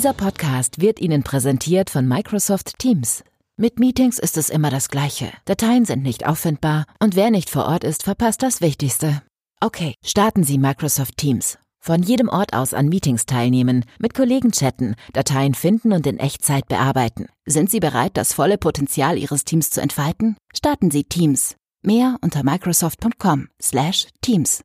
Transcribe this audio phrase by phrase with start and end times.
[0.00, 3.22] Dieser Podcast wird Ihnen präsentiert von Microsoft Teams.
[3.58, 5.30] Mit Meetings ist es immer das Gleiche.
[5.44, 9.20] Dateien sind nicht auffindbar und wer nicht vor Ort ist, verpasst das Wichtigste.
[9.60, 11.58] Okay, starten Sie Microsoft Teams.
[11.80, 16.66] Von jedem Ort aus an Meetings teilnehmen, mit Kollegen chatten, Dateien finden und in Echtzeit
[16.66, 17.26] bearbeiten.
[17.44, 20.38] Sind Sie bereit, das volle Potenzial Ihres Teams zu entfalten?
[20.56, 21.56] Starten Sie Teams.
[21.82, 24.62] Mehr unter microsoft.com/teams.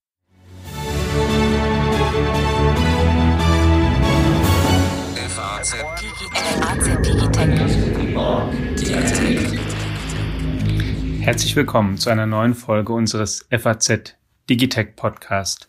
[11.19, 14.15] Herzlich willkommen zu einer neuen Folge unseres FAZ
[14.49, 15.67] Digitech Podcast.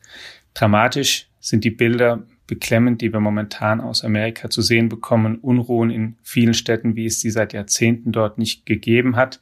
[0.54, 5.38] Dramatisch sind die Bilder beklemmend, die wir momentan aus Amerika zu sehen bekommen.
[5.40, 9.40] Unruhen in vielen Städten, wie es sie seit Jahrzehnten dort nicht gegeben hat.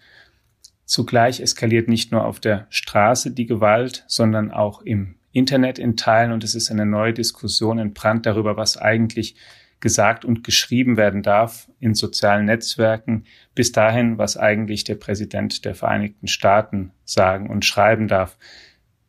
[0.86, 6.32] Zugleich eskaliert nicht nur auf der Straße die Gewalt, sondern auch im Internet in Teilen
[6.32, 9.36] und es ist eine neue Diskussion entbrannt darüber, was eigentlich
[9.84, 15.74] gesagt und geschrieben werden darf in sozialen Netzwerken, bis dahin, was eigentlich der Präsident der
[15.74, 18.38] Vereinigten Staaten sagen und schreiben darf.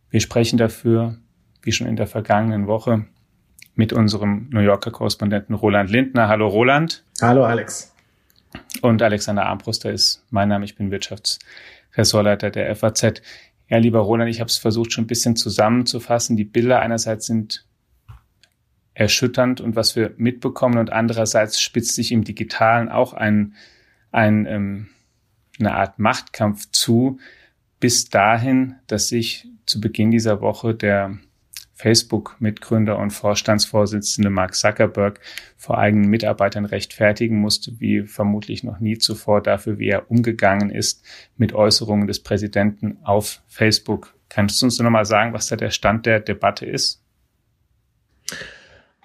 [0.10, 1.18] Wir sprechen dafür
[1.62, 3.06] wie schon in der vergangenen Woche,
[3.76, 6.28] mit unserem New Yorker Korrespondenten Roland Lindner.
[6.28, 7.06] Hallo Roland.
[7.22, 7.94] Hallo Alex.
[8.82, 10.66] Und Alexander Armbruster ist mein Name.
[10.66, 13.22] Ich bin Wirtschaftsressortleiter der FAZ.
[13.70, 16.36] Ja, lieber Roland, ich habe es versucht, schon ein bisschen zusammenzufassen.
[16.36, 17.66] Die Bilder einerseits sind
[18.96, 23.54] erschütternd und was wir mitbekommen und andererseits spitzt sich im Digitalen auch ein,
[24.12, 24.88] ein, ähm,
[25.60, 27.20] eine Art Machtkampf zu,
[27.80, 31.18] bis dahin, dass sich zu Beginn dieser Woche der
[31.74, 35.20] Facebook-Mitgründer und Vorstandsvorsitzende Mark Zuckerberg
[35.58, 41.06] vor eigenen Mitarbeitern rechtfertigen musste, wie vermutlich noch nie zuvor dafür, wie er umgegangen ist
[41.36, 44.16] mit Äußerungen des Präsidenten auf Facebook.
[44.30, 47.05] Kannst du uns noch mal sagen, was da der Stand der Debatte ist?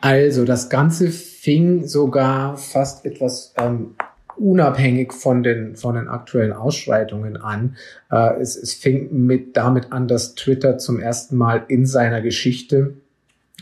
[0.01, 3.95] Also das Ganze fing sogar fast etwas ähm,
[4.37, 7.77] unabhängig von den, von den aktuellen Ausschreitungen an.
[8.10, 12.94] Äh, es, es fing mit, damit an, dass Twitter zum ersten Mal in seiner Geschichte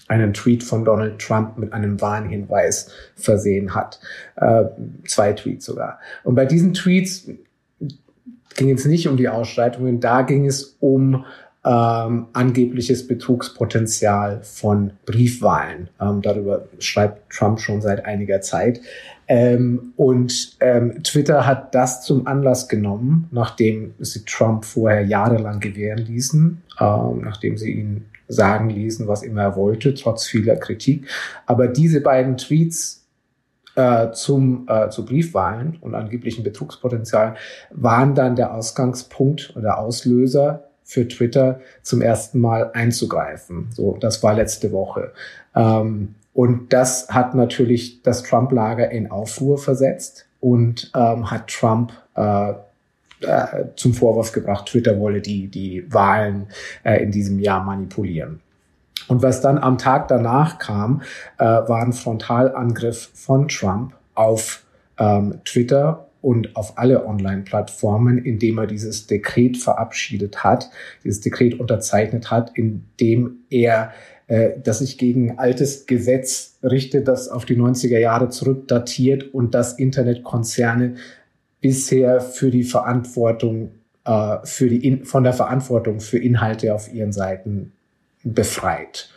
[0.07, 4.01] einen Tweet von Donald Trump mit einem Warnhinweis versehen hat.
[4.37, 4.65] Äh,
[5.07, 5.99] zwei Tweets sogar.
[6.23, 7.29] Und bei diesen Tweets
[8.57, 11.25] ging es nicht um die Ausschreitungen, da ging es um
[11.65, 15.89] ähm, angebliches Betrugspotenzial von Briefwahlen.
[16.01, 18.81] Ähm, darüber schreibt Trump schon seit einiger Zeit.
[19.27, 25.99] Ähm, und ähm, Twitter hat das zum Anlass genommen, nachdem sie Trump vorher jahrelang gewähren
[25.99, 31.09] ließen, ähm, nachdem sie ihn sagen ließen, was immer er wollte, trotz vieler Kritik.
[31.47, 33.07] Aber diese beiden Tweets
[33.75, 37.37] äh, zum, äh, zu Briefwahlen und angeblichen Betrugspotenzial
[37.71, 43.69] waren dann der Ausgangspunkt oder Auslöser für Twitter zum ersten Mal einzugreifen.
[43.73, 45.13] So, das war letzte Woche.
[45.55, 52.53] Ähm, und das hat natürlich das Trump-Lager in Aufruhr versetzt und ähm, hat Trump äh,
[53.21, 56.47] äh, zum Vorwurf gebracht, Twitter wolle die, die Wahlen
[56.85, 58.41] äh, in diesem Jahr manipulieren.
[59.09, 61.03] Und was dann am Tag danach kam,
[61.37, 64.65] äh, war ein Frontalangriff von Trump auf
[64.99, 70.71] ähm, Twitter und auf alle Online-Plattformen, indem er dieses Dekret verabschiedet hat,
[71.05, 73.93] dieses Dekret unterzeichnet hat, indem er
[74.27, 79.75] äh, das sich gegen altes Gesetz richtet, das auf die 90er Jahre zurückdatiert und das
[79.79, 80.97] Internetkonzerne
[81.61, 83.71] bisher für die Verantwortung
[84.05, 87.73] äh, für die in, von der Verantwortung für Inhalte auf ihren Seiten
[88.25, 89.11] befreit.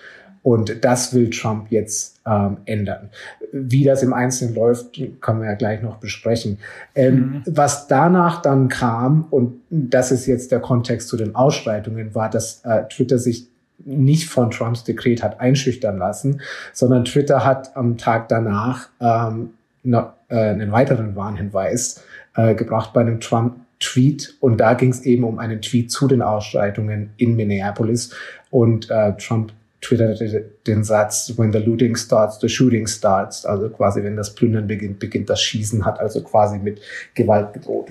[0.44, 3.10] Und das will Trump jetzt ähm, ändern.
[3.52, 6.58] Wie das im Einzelnen läuft, können wir ja gleich noch besprechen.
[6.96, 7.44] Ähm, mhm.
[7.46, 12.62] Was danach dann kam, und das ist jetzt der Kontext zu den Ausschreitungen, war, dass
[12.66, 13.48] äh, Twitter sich
[13.86, 16.42] nicht von Trumps Dekret hat einschüchtern lassen,
[16.74, 19.52] sondern Twitter hat am Tag danach ähm,
[19.84, 22.04] noch, äh, einen weiteren Warnhinweis
[22.36, 24.38] äh, gebracht bei einem Trump-Tweet.
[24.40, 28.14] Und da ging es eben um einen Tweet zu den Ausschreitungen in Minneapolis.
[28.50, 33.46] Und äh, Trump twitterte den Satz, when the looting starts, the shooting starts.
[33.46, 36.80] Also quasi, wenn das Plündern beginnt, beginnt das Schießen, hat also quasi mit
[37.16, 37.90] Gewalt gedroht.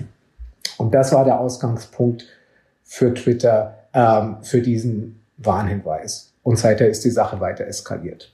[0.77, 2.25] Und das war der Ausgangspunkt
[2.83, 6.33] für Twitter, ähm, für diesen Warnhinweis.
[6.43, 8.33] Und seither ist die Sache weiter eskaliert.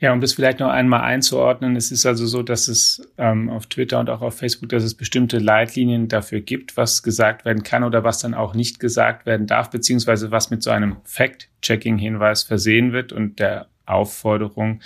[0.00, 3.66] Ja, um das vielleicht noch einmal einzuordnen, es ist also so, dass es ähm, auf
[3.66, 7.82] Twitter und auch auf Facebook, dass es bestimmte Leitlinien dafür gibt, was gesagt werden kann
[7.82, 12.92] oder was dann auch nicht gesagt werden darf, beziehungsweise was mit so einem Fact-Checking-Hinweis versehen
[12.92, 14.82] wird und der Aufforderung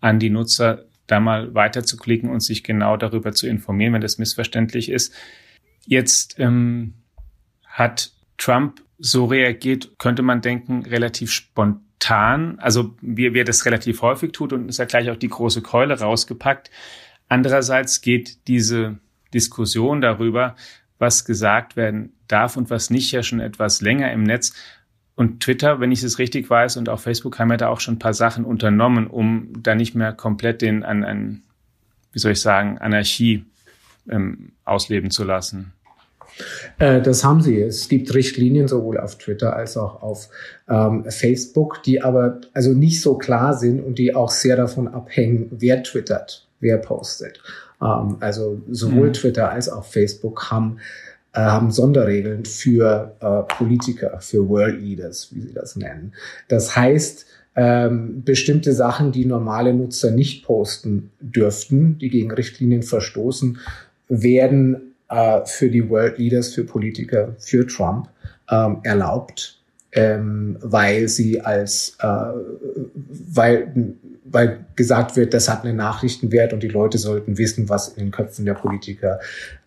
[0.00, 4.88] an die Nutzer, da mal weiterzuklicken und sich genau darüber zu informieren, wenn das missverständlich
[4.88, 5.12] ist.
[5.84, 6.94] Jetzt ähm,
[7.66, 14.02] hat Trump so reagiert, könnte man denken, relativ spontan spontan, also wie, er das relativ
[14.02, 16.70] häufig tut und ist ja gleich auch die große Keule rausgepackt.
[17.28, 18.98] Andererseits geht diese
[19.32, 20.54] Diskussion darüber,
[20.98, 24.54] was gesagt werden darf und was nicht, ja schon etwas länger im Netz.
[25.16, 27.94] Und Twitter, wenn ich es richtig weiß, und auch Facebook haben ja da auch schon
[27.94, 31.42] ein paar Sachen unternommen, um da nicht mehr komplett den an, an
[32.12, 33.44] wie soll ich sagen, Anarchie
[34.08, 35.72] ähm, ausleben zu lassen.
[36.78, 37.60] Äh, das haben sie.
[37.60, 40.28] Es gibt Richtlinien sowohl auf Twitter als auch auf
[40.68, 45.48] ähm, Facebook, die aber also nicht so klar sind und die auch sehr davon abhängen,
[45.50, 47.40] wer twittert, wer postet.
[47.80, 49.12] Ähm, also sowohl mhm.
[49.14, 50.78] Twitter als auch Facebook haben
[51.34, 56.12] äh, haben Sonderregeln für äh, Politiker, für World Leaders, wie sie das nennen.
[56.48, 57.26] Das heißt,
[57.56, 63.58] ähm, bestimmte Sachen, die normale Nutzer nicht posten dürften, die gegen Richtlinien verstoßen,
[64.08, 68.08] werden äh, für die World Leaders, für Politiker, für Trump
[68.50, 69.60] ähm, erlaubt,
[69.92, 72.06] ähm, weil sie als, äh,
[73.34, 78.06] weil, weil gesagt wird, das hat einen Nachrichtenwert und die Leute sollten wissen, was in
[78.06, 79.20] den Köpfen der Politiker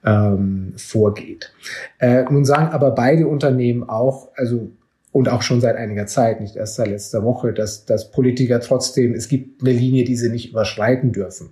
[0.06, 1.52] ähm, vorgeht.
[2.00, 4.70] Äh, nun sagen aber beide Unternehmen auch, also
[5.12, 9.14] und auch schon seit einiger Zeit, nicht erst seit letzter Woche, dass, dass Politiker trotzdem,
[9.14, 11.50] es gibt eine Linie, die sie nicht überschreiten dürfen.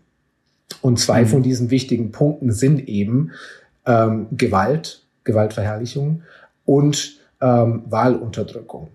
[0.82, 1.28] Und zwei mhm.
[1.28, 3.32] von diesen wichtigen Punkten sind eben
[3.86, 6.24] ähm, Gewalt, Gewaltverherrlichung
[6.66, 8.90] und ähm, Wahlunterdrückung.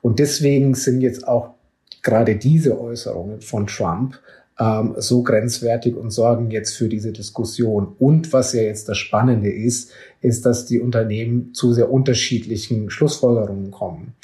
[0.00, 1.54] Und deswegen sind jetzt auch
[2.02, 4.18] gerade diese Äußerungen von Trump
[4.58, 7.94] ähm, so grenzwertig und sorgen jetzt für diese Diskussion.
[7.98, 9.90] Und was ja jetzt das Spannende ist,
[10.20, 14.14] ist, dass die Unternehmen zu sehr unterschiedlichen Schlussfolgerungen kommen.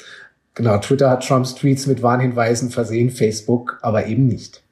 [0.55, 4.63] Genau, Twitter hat Trumps Tweets mit Warnhinweisen versehen, Facebook aber eben nicht.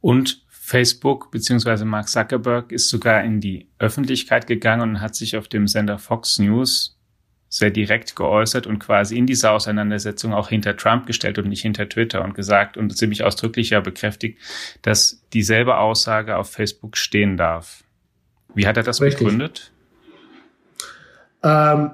[0.00, 1.86] Und Facebook bzw.
[1.86, 6.38] Mark Zuckerberg ist sogar in die Öffentlichkeit gegangen und hat sich auf dem Sender Fox
[6.38, 6.98] News
[7.48, 11.88] sehr direkt geäußert und quasi in dieser Auseinandersetzung auch hinter Trump gestellt und nicht hinter
[11.88, 14.38] Twitter und gesagt und ziemlich ausdrücklich ja bekräftigt,
[14.82, 17.82] dass dieselbe Aussage auf Facebook stehen darf.
[18.54, 19.20] Wie hat er das Richtig.
[19.20, 19.72] begründet?
[21.42, 21.92] Ähm,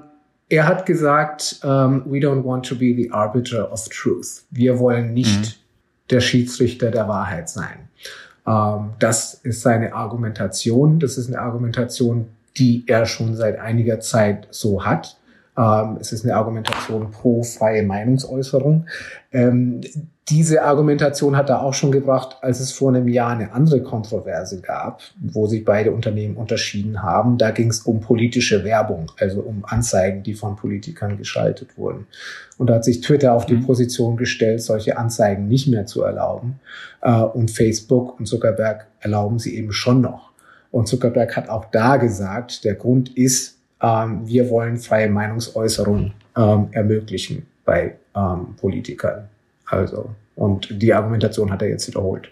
[0.49, 4.43] er hat gesagt, um, ähm, we don't want to be the arbiter of truth.
[4.51, 5.53] Wir wollen nicht mhm.
[6.09, 7.87] der Schiedsrichter der Wahrheit sein.
[8.47, 10.99] Ähm, das ist seine Argumentation.
[10.99, 12.27] Das ist eine Argumentation,
[12.57, 15.17] die er schon seit einiger Zeit so hat.
[15.57, 18.87] Ähm, es ist eine Argumentation pro freie Meinungsäußerung.
[19.31, 19.81] Ähm,
[20.29, 24.59] diese Argumentation hat er auch schon gebracht, als es vor einem Jahr eine andere Kontroverse
[24.59, 27.37] gab, wo sich beide Unternehmen unterschieden haben.
[27.37, 32.07] Da ging es um politische Werbung, also um Anzeigen, die von Politikern geschaltet wurden.
[32.57, 33.67] Und da hat sich Twitter auf die mhm.
[33.67, 36.59] Position gestellt, solche Anzeigen nicht mehr zu erlauben.
[37.01, 40.31] Äh, und Facebook und Zuckerberg erlauben sie eben schon noch.
[40.71, 46.67] Und Zuckerberg hat auch da gesagt, der Grund ist, ähm, wir wollen freie Meinungsäußerung ähm,
[46.71, 49.29] ermöglichen bei ähm, Politikern.
[49.65, 52.31] Also, und die Argumentation hat er jetzt wiederholt.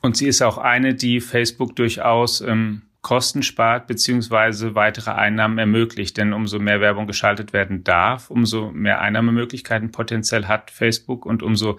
[0.00, 6.16] Und sie ist auch eine, die Facebook durchaus ähm, Kosten spart beziehungsweise weitere Einnahmen ermöglicht.
[6.16, 11.78] Denn umso mehr Werbung geschaltet werden darf, umso mehr Einnahmemöglichkeiten potenziell hat Facebook und umso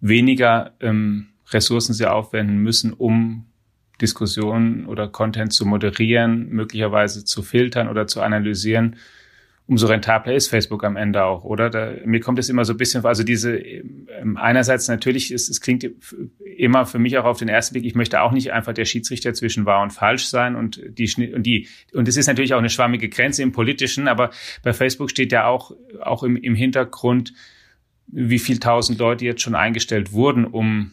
[0.00, 3.46] weniger ähm, Ressourcen sie aufwenden müssen, um
[4.00, 8.96] Diskussionen oder Content zu moderieren, möglicherweise zu filtern oder zu analysieren,
[9.66, 11.70] umso rentabler ist Facebook am Ende auch, oder?
[11.70, 15.60] Da, mir kommt es immer so ein bisschen, also diese, ähm, einerseits natürlich, ist, es
[15.60, 15.88] klingt
[16.56, 19.32] immer für mich auch auf den ersten Blick, ich möchte auch nicht einfach der Schiedsrichter
[19.32, 22.68] zwischen wahr und falsch sein und die, und die, und es ist natürlich auch eine
[22.68, 24.30] schwammige Grenze im Politischen, aber
[24.62, 27.32] bei Facebook steht ja auch, auch im, im Hintergrund,
[28.06, 30.92] wie viel tausend Leute jetzt schon eingestellt wurden, um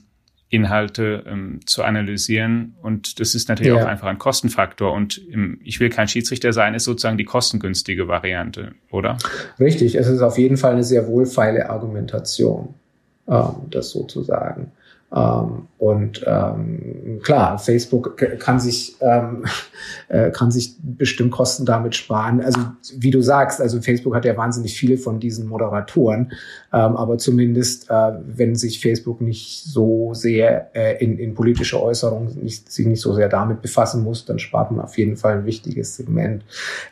[0.52, 2.76] Inhalte ähm, zu analysieren.
[2.82, 3.82] Und das ist natürlich ja.
[3.82, 4.92] auch einfach ein Kostenfaktor.
[4.92, 9.18] Und im, ich will kein Schiedsrichter sein, ist sozusagen die kostengünstige Variante, oder?
[9.62, 12.74] Richtig, es ist auf jeden Fall eine sehr wohlfeile Argumentation,
[13.30, 14.74] ähm, das sozusagen.
[15.14, 19.46] Ähm, und ähm, klar, Facebook kann sich ähm,
[20.08, 22.40] äh, kann sich bestimmt Kosten damit sparen.
[22.40, 22.62] Also
[22.96, 26.32] wie du sagst, also Facebook hat ja wahnsinnig viele von diesen Moderatoren,
[26.72, 32.42] ähm, aber zumindest äh, wenn sich Facebook nicht so sehr äh, in, in politische Äußerungen
[32.42, 35.46] nicht, sich nicht so sehr damit befassen muss, dann spart man auf jeden Fall ein
[35.46, 36.46] wichtiges Segment.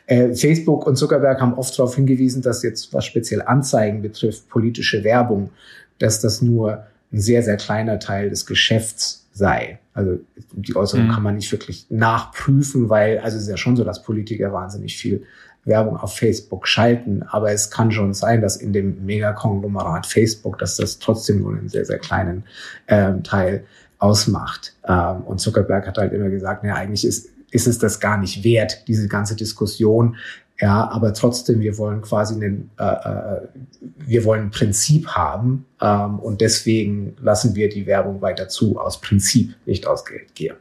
[0.06, 5.04] Äh, Facebook und Zuckerberg haben oft darauf hingewiesen, dass jetzt was speziell Anzeigen betrifft, politische
[5.04, 5.50] Werbung,
[5.98, 9.78] dass das nur ein sehr, sehr kleiner Teil des Geschäfts sei.
[9.94, 10.18] Also
[10.52, 11.10] die Äußerung mhm.
[11.10, 14.96] kann man nicht wirklich nachprüfen, weil, also es ist ja schon so, dass Politiker wahnsinnig
[14.96, 15.24] viel
[15.64, 20.76] Werbung auf Facebook schalten, aber es kann schon sein, dass in dem Megakonglomerat Facebook, dass
[20.76, 22.44] das trotzdem nur einen sehr, sehr kleinen
[22.88, 23.64] ähm, Teil
[23.98, 24.74] ausmacht.
[24.86, 28.42] Ähm, und Zuckerberg hat halt immer gesagt, naja, eigentlich ist, ist es das gar nicht
[28.42, 30.16] wert, diese ganze Diskussion
[30.60, 33.48] Ja, aber trotzdem, wir wollen quasi einen, äh, äh,
[33.96, 39.00] wir wollen ein Prinzip haben ähm, und deswegen lassen wir die Werbung weiter zu, aus
[39.00, 40.56] Prinzip, nicht aus Geldgier.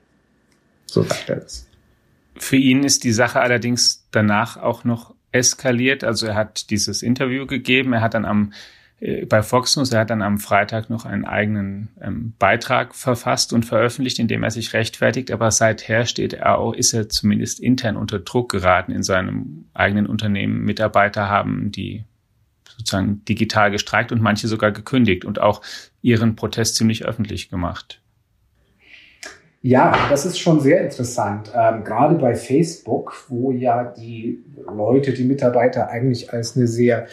[0.85, 1.67] So sagt er das.
[2.37, 6.05] Für ihn ist die Sache allerdings danach auch noch eskaliert.
[6.05, 8.53] Also er hat dieses Interview gegeben, er hat dann am
[9.27, 13.65] bei Fox News, er hat dann am Freitag noch einen eigenen ähm, Beitrag verfasst und
[13.65, 17.95] veröffentlicht, in dem er sich rechtfertigt, aber seither steht er auch, ist er zumindest intern
[17.95, 20.65] unter Druck geraten in seinem eigenen Unternehmen.
[20.65, 22.03] Mitarbeiter haben die
[22.65, 25.61] sozusagen digital gestreikt und manche sogar gekündigt und auch
[26.01, 28.01] ihren Protest ziemlich öffentlich gemacht.
[29.61, 31.51] Ja, das ist schon sehr interessant.
[31.53, 37.07] Ähm, gerade bei Facebook, wo ja die Leute, die Mitarbeiter eigentlich als eine sehr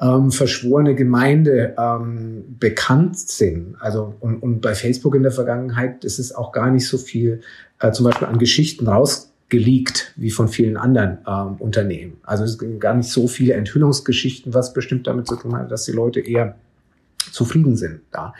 [0.00, 3.76] ähm, verschworene Gemeinde ähm, bekannt sind.
[3.80, 7.40] Also und, und bei Facebook in der Vergangenheit ist es auch gar nicht so viel
[7.80, 12.18] äh, zum Beispiel an Geschichten rausgeleakt wie von vielen anderen ähm, Unternehmen.
[12.22, 15.84] Also es sind gar nicht so viele Enthüllungsgeschichten, was bestimmt damit zu tun hat, dass
[15.84, 16.56] die Leute eher
[17.30, 18.34] zufrieden sind da.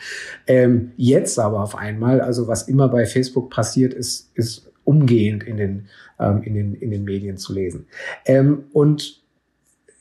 [0.47, 5.57] Ähm, jetzt aber auf einmal, also was immer bei Facebook passiert, ist, ist umgehend in
[5.57, 5.85] den,
[6.19, 7.87] ähm, in den, in den Medien zu lesen.
[8.25, 9.22] Ähm, und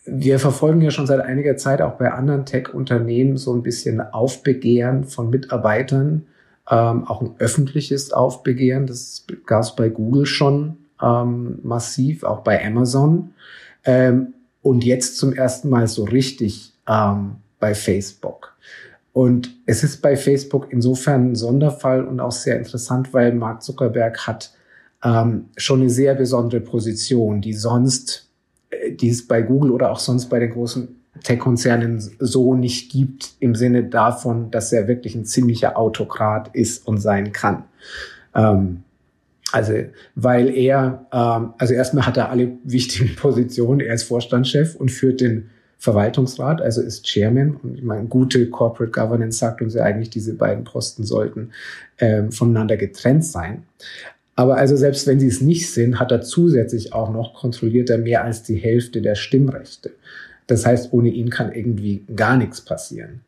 [0.04, 5.04] wir verfolgen ja schon seit einiger Zeit auch bei anderen Tech-Unternehmen so ein bisschen Aufbegehren
[5.04, 6.26] von Mitarbeitern,
[6.70, 8.86] ähm, auch ein öffentliches Aufbegehren.
[8.86, 13.34] Das gab es bei Google schon ähm, massiv, auch bei Amazon.
[13.84, 18.56] Ähm, und jetzt zum ersten Mal so richtig ähm, bei Facebook.
[19.12, 24.26] Und es ist bei Facebook insofern ein Sonderfall und auch sehr interessant, weil Mark Zuckerberg
[24.26, 24.52] hat
[25.04, 28.30] ähm, schon eine sehr besondere Position, die sonst,
[28.90, 30.88] die es bei Google oder auch sonst bei den großen
[31.22, 36.98] Tech-Konzernen so nicht gibt, im Sinne davon, dass er wirklich ein ziemlicher Autokrat ist und
[36.98, 37.64] sein kann.
[38.34, 38.82] Ähm,
[39.52, 39.74] also,
[40.14, 43.80] weil er, ähm, also erstmal hat er alle wichtigen Positionen.
[43.80, 47.56] Er ist Vorstandschef und führt den Verwaltungsrat, also ist Chairman.
[47.56, 51.50] Und ich meine, gute Corporate Governance sagt uns ja eigentlich, diese beiden Posten sollten
[51.98, 53.64] ähm, voneinander getrennt sein.
[54.34, 57.98] Aber also selbst wenn sie es nicht sind, hat er zusätzlich auch noch kontrolliert er
[57.98, 59.90] mehr als die Hälfte der Stimmrechte.
[60.46, 63.20] Das heißt, ohne ihn kann irgendwie gar nichts passieren.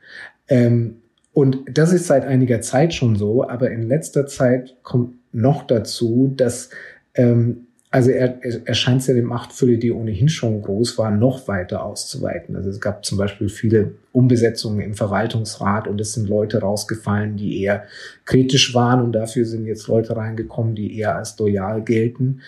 [0.49, 0.97] Ähm,
[1.33, 6.33] und das ist seit einiger Zeit schon so, aber in letzter Zeit kommt noch dazu,
[6.37, 6.71] dass
[7.15, 12.57] ähm, also er, er scheint seine Machtfülle, die ohnehin schon groß war, noch weiter auszuweiten.
[12.57, 17.63] Also es gab zum Beispiel viele Umbesetzungen im Verwaltungsrat und es sind Leute rausgefallen, die
[17.63, 17.85] eher
[18.25, 22.41] kritisch waren und dafür sind jetzt Leute reingekommen, die eher als loyal gelten.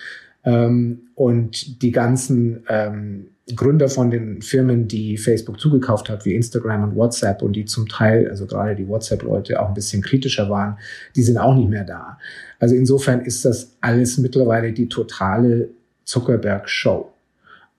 [0.43, 6.83] Ähm, und die ganzen ähm, Gründer von den Firmen, die Facebook zugekauft hat, wie Instagram
[6.83, 10.79] und WhatsApp und die zum Teil, also gerade die WhatsApp-Leute auch ein bisschen kritischer waren,
[11.15, 12.19] die sind auch nicht mehr da.
[12.59, 15.69] Also insofern ist das alles mittlerweile die totale
[16.05, 17.13] Zuckerberg-Show.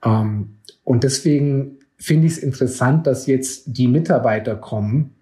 [0.04, 5.14] Ähm, und deswegen finde ich es interessant, dass jetzt die Mitarbeiter kommen,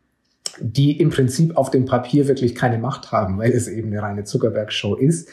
[0.60, 4.24] die im Prinzip auf dem Papier wirklich keine Macht haben, weil es eben eine reine
[4.24, 5.28] Zuckerberg-Show ist.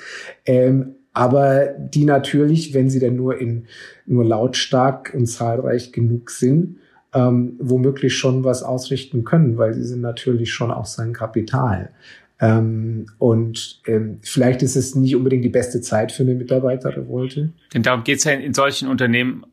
[0.46, 3.68] Ähm, aber die natürlich, wenn sie denn nur in
[4.06, 6.78] nur lautstark und zahlreich genug sind,
[7.14, 11.92] ähm, womöglich schon was ausrichten können, weil sie sind natürlich schon auch sein Kapital.
[12.40, 17.54] Ähm, und ähm, vielleicht ist es nicht unbedingt die beste Zeit für eine Mitarbeiterrevolte.
[17.74, 19.46] Denn darum geht es ja in, in solchen Unternehmen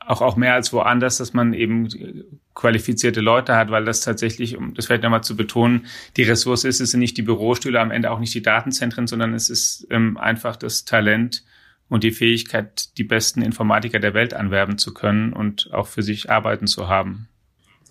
[0.00, 1.88] auch, auch mehr als woanders, dass man eben
[2.54, 6.80] qualifizierte Leute hat, weil das tatsächlich, um das vielleicht nochmal zu betonen, die Ressource ist,
[6.80, 10.16] es sind nicht die Bürostühle, am Ende auch nicht die Datenzentren, sondern es ist ähm,
[10.16, 11.44] einfach das Talent
[11.88, 16.30] und die Fähigkeit, die besten Informatiker der Welt anwerben zu können und auch für sich
[16.30, 17.28] arbeiten zu haben.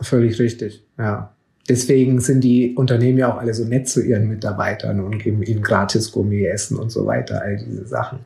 [0.01, 1.35] Völlig richtig, ja.
[1.69, 5.61] Deswegen sind die Unternehmen ja auch alle so nett zu ihren Mitarbeitern und geben ihnen
[5.61, 8.19] gratis Gourmet-Essen und so weiter, all diese Sachen.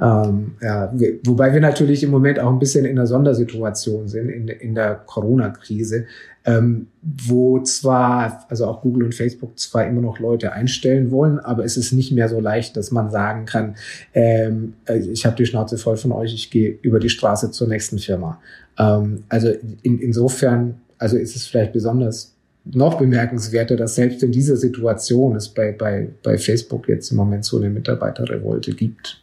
[0.00, 4.46] Ähm, ja, wobei wir natürlich im Moment auch ein bisschen in einer Sondersituation sind, in,
[4.46, 6.06] in der Corona-Krise,
[6.44, 11.64] ähm, wo zwar, also auch Google und Facebook zwar immer noch Leute einstellen wollen, aber
[11.64, 13.74] es ist nicht mehr so leicht, dass man sagen kann,
[14.14, 17.66] ähm, äh, ich habe die Schnauze voll von euch, ich gehe über die Straße zur
[17.66, 18.40] nächsten Firma.
[18.78, 19.52] Ähm, also
[19.82, 22.35] in, insofern, also ist es vielleicht besonders
[22.72, 27.44] noch bemerkenswerter, dass selbst in dieser Situation es bei, bei, bei Facebook jetzt im Moment
[27.44, 29.20] so eine Mitarbeiterrevolte gibt.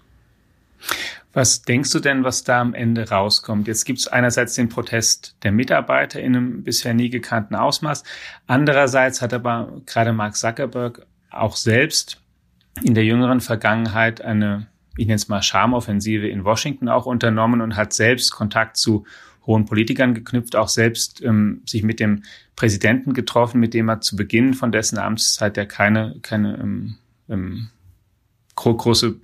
[1.33, 3.67] Was denkst du denn, was da am Ende rauskommt?
[3.67, 8.03] Jetzt gibt es einerseits den Protest der Mitarbeiter in einem bisher nie gekannten Ausmaß.
[8.45, 12.21] Andererseits hat aber gerade Mark Zuckerberg auch selbst
[12.83, 17.75] in der jüngeren Vergangenheit eine, ich nenne es mal Charmoffensive in Washington auch unternommen und
[17.75, 19.05] hat selbst Kontakt zu
[19.45, 22.23] hohen Politikern geknüpft, auch selbst ähm, sich mit dem
[22.55, 26.95] Präsidenten getroffen, mit dem er zu Beginn von dessen Amtszeit ja keine, keine ähm,
[27.29, 27.69] ähm,
[28.55, 29.15] große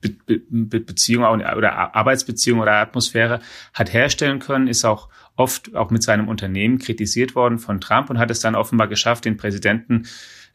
[0.00, 3.40] Be Be Beziehung oder Arbeitsbeziehung oder Atmosphäre
[3.72, 8.18] hat herstellen können, ist auch oft auch mit seinem Unternehmen kritisiert worden von Trump und
[8.18, 10.06] hat es dann offenbar geschafft, den Präsidenten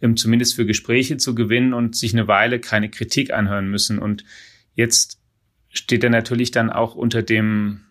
[0.01, 3.99] ähm, zumindest für Gespräche zu gewinnen und sich eine Weile keine Kritik anhören müssen.
[3.99, 4.25] Und
[4.75, 5.19] jetzt
[5.69, 7.81] steht er natürlich dann auch unter dem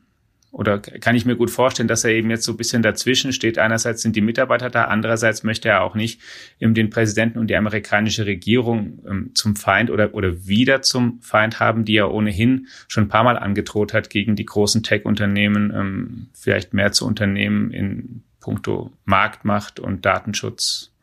[0.57, 3.59] oder kann ich mir gut vorstellen, dass er eben jetzt so ein bisschen dazwischen steht.
[3.59, 6.19] Einerseits sind die Mitarbeiter da, andererseits möchte er auch nicht
[6.59, 11.61] eben den Präsidenten und die amerikanische Regierung ähm, zum Feind oder, oder wieder zum Feind
[11.61, 16.29] haben, die er ohnehin schon ein paar Mal angedroht hat, gegen die großen Tech-Unternehmen ähm,
[16.33, 20.96] vielleicht mehr zu unternehmen in puncto Marktmacht und Datenschutz.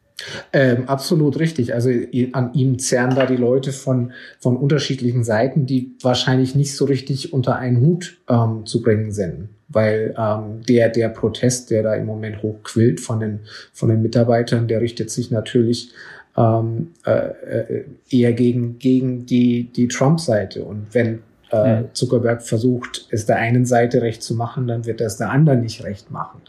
[0.51, 1.73] Ähm, absolut richtig.
[1.73, 1.89] Also
[2.33, 7.33] an ihm zerren da die Leute von, von unterschiedlichen Seiten, die wahrscheinlich nicht so richtig
[7.33, 9.49] unter einen Hut ähm, zu bringen sind.
[9.69, 13.39] Weil ähm, der, der Protest, der da im Moment hochquillt von den,
[13.73, 15.91] von den Mitarbeitern, der richtet sich natürlich
[16.37, 20.63] ähm, äh, äh eher gegen, gegen die, die Trump-Seite.
[20.63, 21.89] Und wenn äh, hm.
[21.93, 25.61] Zuckerberg versucht, es der einen Seite recht zu machen, dann wird er es der anderen
[25.61, 26.41] nicht recht machen.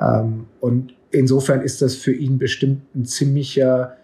[0.00, 3.96] Ähm, und insofern ist das für ihn bestimmt ein ziemlicher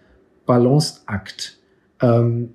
[0.45, 1.57] Balanceakt.
[2.01, 2.53] Ähm,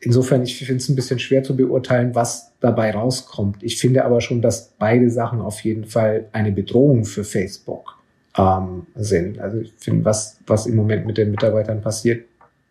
[0.00, 3.62] insofern, ich finde es ein bisschen schwer zu beurteilen, was dabei rauskommt.
[3.62, 7.98] Ich finde aber schon, dass beide Sachen auf jeden Fall eine Bedrohung für Facebook
[8.36, 9.38] ähm, sind.
[9.38, 12.24] Also ich finde, was, was im Moment mit den Mitarbeitern passiert,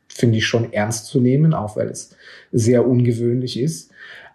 [0.08, 2.16] finde ich schon ernst zu nehmen, auch weil es
[2.52, 3.92] sehr ungewöhnlich ist.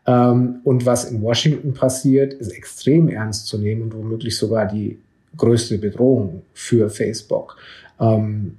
[0.06, 4.98] Ähm, und was in Washington passiert, ist extrem ernst zu nehmen und womöglich sogar die
[5.36, 7.56] größte Bedrohung für Facebook.
[8.00, 8.58] Ähm,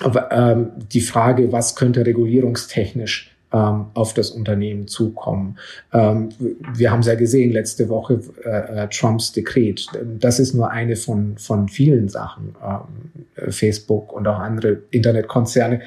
[0.00, 5.58] aber, ähm, die Frage, was könnte regulierungstechnisch ähm, auf das Unternehmen zukommen.
[5.92, 6.30] Ähm,
[6.74, 9.86] wir haben es ja gesehen letzte Woche, äh, äh, Trumps Dekret.
[10.18, 12.56] Das ist nur eine von, von vielen Sachen.
[12.62, 15.82] Ähm, Facebook und auch andere Internetkonzerne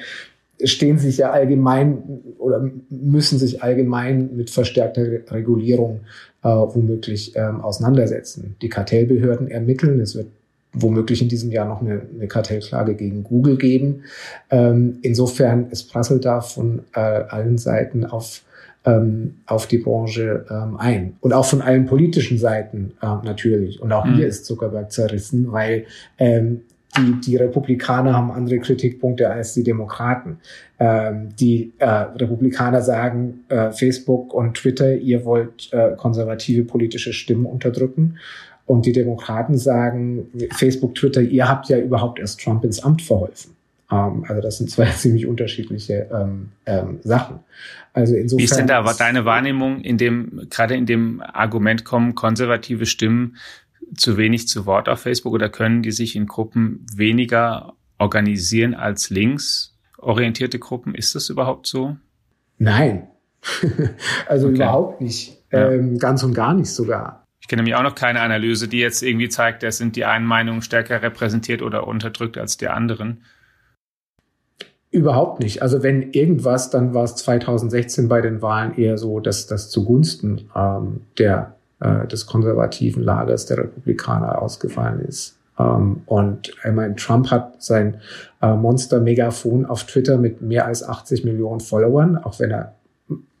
[0.64, 6.00] stehen sich ja allgemein oder müssen sich allgemein mit verstärkter Regulierung
[6.42, 8.56] äh, womöglich ähm, auseinandersetzen.
[8.62, 10.00] Die Kartellbehörden ermitteln.
[10.00, 10.26] Es wird
[10.72, 14.02] womöglich in diesem Jahr noch eine, eine Kartellklage gegen Google geben.
[14.50, 18.42] Ähm, insofern, es prasselt da von äh, allen Seiten auf
[18.84, 21.16] ähm, auf die Branche ähm, ein.
[21.20, 23.80] Und auch von allen politischen Seiten äh, natürlich.
[23.80, 24.16] Und auch mhm.
[24.16, 25.84] hier ist Zuckerberg zerrissen, weil
[26.18, 26.60] ähm,
[26.96, 30.38] die, die Republikaner haben andere Kritikpunkte als die Demokraten.
[30.78, 37.46] Ähm, die äh, Republikaner sagen, äh, Facebook und Twitter, ihr wollt äh, konservative politische Stimmen
[37.46, 38.18] unterdrücken.
[38.66, 43.56] Und die Demokraten sagen, Facebook, Twitter, ihr habt ja überhaupt erst Trump ins Amt verholfen.
[43.90, 47.40] Ähm, also das sind zwei ziemlich unterschiedliche ähm, ähm, Sachen.
[47.92, 48.40] Also insofern.
[48.40, 53.36] Wie ist denn da deine Wahrnehmung in dem, gerade in dem Argument kommen konservative Stimmen
[53.96, 59.10] zu wenig zu Wort auf Facebook oder können die sich in Gruppen weniger organisieren als
[59.10, 60.94] linksorientierte Gruppen?
[60.94, 61.96] Ist das überhaupt so?
[62.58, 63.08] Nein.
[64.28, 64.56] also okay.
[64.56, 65.38] überhaupt nicht.
[65.52, 65.70] Ja.
[65.70, 67.24] Ähm, ganz und gar nicht sogar.
[67.40, 70.26] Ich kenne nämlich auch noch keine Analyse, die jetzt irgendwie zeigt, es sind die einen
[70.26, 73.22] Meinungen stärker repräsentiert oder unterdrückt als die anderen.
[74.90, 75.62] Überhaupt nicht.
[75.62, 80.50] Also wenn irgendwas, dann war es 2016 bei den Wahlen eher so, dass das zugunsten
[80.54, 85.36] ähm, der äh, des konservativen Lagers der Republikaner ausgefallen ist.
[85.58, 88.00] Ähm, und ich meine, Trump hat sein
[88.42, 92.74] äh, Monster-Megafon auf Twitter mit mehr als 80 Millionen Followern, auch wenn er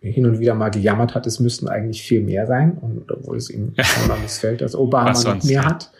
[0.00, 3.50] hin und wieder mal gejammert hat, es müssten eigentlich viel mehr sein, und obwohl es
[3.50, 3.74] ihm
[4.04, 5.90] immer missfällt, dass Obama noch mehr hat.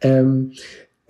[0.00, 0.52] Ähm,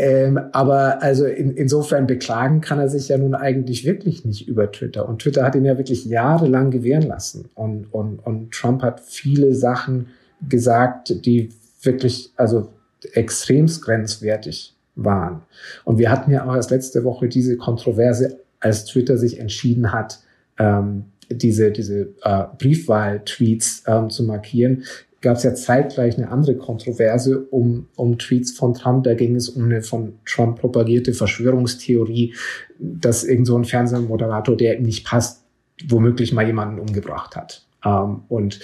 [0.00, 4.70] ähm, aber also in, insofern beklagen kann er sich ja nun eigentlich wirklich nicht über
[4.70, 5.08] Twitter.
[5.08, 7.50] Und Twitter hat ihn ja wirklich jahrelang gewähren lassen.
[7.54, 10.06] Und, und, und Trump hat viele Sachen
[10.46, 11.50] gesagt, die
[11.82, 12.72] wirklich, also
[13.12, 15.42] extremst grenzwertig waren.
[15.84, 20.20] Und wir hatten ja auch erst letzte Woche diese Kontroverse, als Twitter sich entschieden hat,
[20.58, 24.84] ähm, diese, diese äh, Briefwahl-Tweets ähm, zu markieren,
[25.20, 29.04] gab es ja zeitgleich eine andere Kontroverse um, um Tweets von Trump.
[29.04, 32.34] Da ging es um eine von Trump propagierte Verschwörungstheorie,
[32.78, 35.44] dass irgend so ein Fernsehmoderator, der ihm nicht passt,
[35.86, 37.67] womöglich mal jemanden umgebracht hat.
[37.84, 38.60] Ähm, und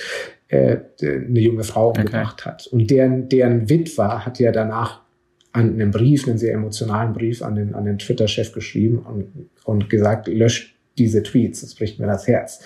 [0.48, 2.50] äh, eine junge Frau umgebracht okay.
[2.50, 2.66] hat.
[2.66, 5.00] Und deren, deren Witwer hat ja danach
[5.53, 9.88] an einem Brief, einen sehr emotionalen Brief an den, an den Twitter-Chef geschrieben und, und
[9.88, 12.61] gesagt, löscht diese Tweets, das bricht mir das Herz.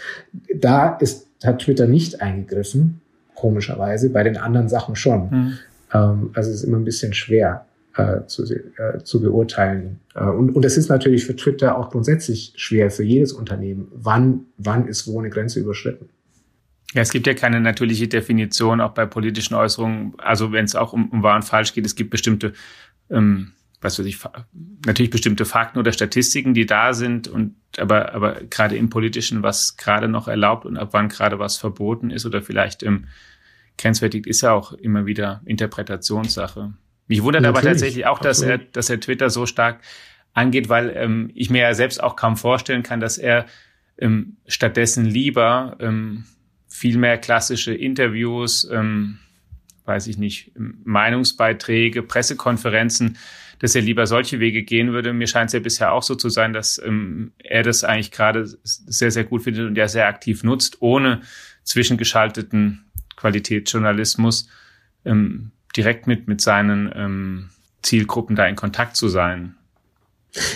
[0.55, 3.01] Da ist, hat Twitter nicht eingegriffen,
[3.35, 5.31] komischerweise, bei den anderen Sachen schon.
[5.31, 5.59] Mhm.
[5.93, 10.01] Ähm, also es ist immer ein bisschen schwer äh, zu, äh, zu beurteilen.
[10.15, 13.89] Äh, und, und es ist natürlich für Twitter auch grundsätzlich schwer, für jedes Unternehmen.
[13.95, 16.09] Wann, wann ist wo eine Grenze überschritten?
[16.95, 20.15] Ja, es gibt ja keine natürliche Definition, auch bei politischen Äußerungen.
[20.19, 22.55] Also wenn es auch um, um wahr und falsch geht, es gibt bestimmte
[23.11, 24.19] ähm, was weiß ich,
[24.87, 29.77] natürlich bestimmte Fakten oder Statistiken, die da sind und aber, aber gerade im Politischen, was
[29.77, 33.07] gerade noch erlaubt und ab wann gerade was verboten ist oder vielleicht im
[33.77, 36.75] grenzwertig ist ja auch immer wieder Interpretationssache.
[37.07, 39.81] Mich wundert Natürlich, aber tatsächlich auch, dass er, dass er Twitter so stark
[40.35, 43.47] angeht, weil ähm, ich mir ja selbst auch kaum vorstellen kann, dass er
[43.99, 46.25] ähm, stattdessen lieber ähm,
[46.69, 49.19] viel mehr klassische Interviews, ähm,
[49.85, 53.17] weiß ich nicht, Meinungsbeiträge, Pressekonferenzen,
[53.59, 55.13] dass er lieber solche Wege gehen würde.
[55.13, 58.47] Mir scheint es ja bisher auch so zu sein, dass ähm, er das eigentlich gerade
[58.63, 61.23] sehr, sehr gut findet und ja sehr aktiv nutzt, ohne
[61.65, 62.85] zwischengeschalteten
[63.17, 64.49] Qualitätsjournalismus
[65.05, 67.51] ähm, direkt mit, mit seinen ähm,
[67.83, 69.55] Zielgruppen da in Kontakt zu sein.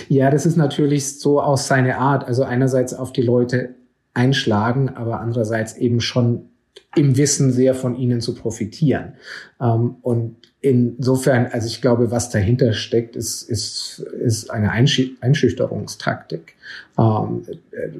[0.07, 2.25] Ja, das ist natürlich so aus seiner Art.
[2.25, 3.75] Also einerseits auf die Leute
[4.13, 6.49] einschlagen, aber andererseits eben schon
[6.95, 9.13] im Wissen sehr von ihnen zu profitieren.
[9.59, 16.55] Ähm, und insofern, also ich glaube, was dahinter steckt, ist, ist, ist eine Einschüchterungstaktik.
[16.97, 17.45] Ähm,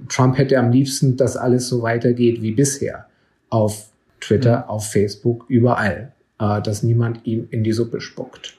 [0.10, 3.08] Trump hätte am liebsten, dass alles so weitergeht wie bisher
[3.50, 3.90] auf
[4.22, 4.70] Twitter, mhm.
[4.70, 8.58] auf Facebook, überall, äh, dass niemand ihm in die Suppe spuckt.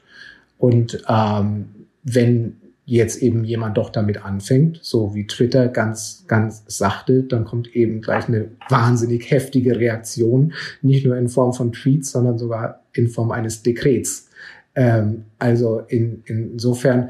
[0.57, 1.69] Und ähm,
[2.03, 7.75] wenn jetzt eben jemand doch damit anfängt, so wie Twitter ganz, ganz sachte, dann kommt
[7.75, 13.07] eben gleich eine wahnsinnig heftige Reaktion, nicht nur in Form von Tweets, sondern sogar in
[13.07, 14.29] Form eines Dekrets.
[14.75, 17.09] Ähm, also in, insofern,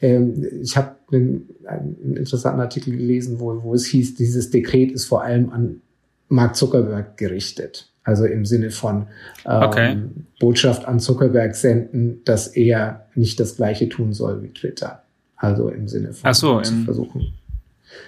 [0.00, 5.06] ähm, ich habe einen, einen interessanten Artikel gelesen, wo, wo es hieß, dieses Dekret ist
[5.06, 5.80] vor allem an
[6.28, 7.90] Mark Zuckerberg gerichtet.
[8.02, 9.06] Also im Sinne von
[9.46, 9.96] ähm, okay.
[10.38, 15.03] Botschaft an Zuckerberg senden, dass er nicht das Gleiche tun soll wie Twitter.
[15.44, 17.34] Also im Sinne von ach so, zu versuchen.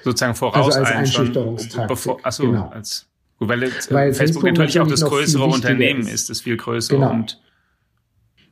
[0.02, 1.88] Sozusagen voraus also als Einschüchterungstaktik.
[1.88, 2.68] Bevor, ach so, genau.
[2.68, 3.06] als,
[3.38, 6.12] weil, jetzt, weil Facebook, Facebook natürlich auch das größere Unternehmen ist.
[6.12, 7.12] ist, das viel größere genau.
[7.12, 7.40] und